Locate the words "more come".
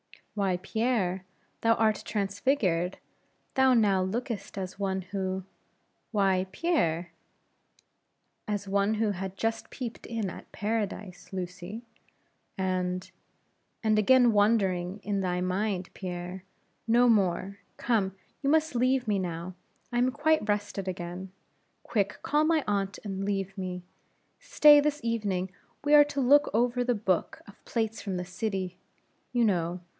17.07-18.15